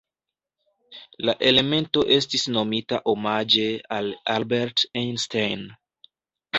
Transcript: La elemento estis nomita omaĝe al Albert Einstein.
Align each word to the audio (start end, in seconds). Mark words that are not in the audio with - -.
La 1.29 1.35
elemento 1.49 2.03
estis 2.17 2.47
nomita 2.57 3.01
omaĝe 3.15 3.69
al 4.01 4.13
Albert 4.41 4.89
Einstein. 5.07 5.73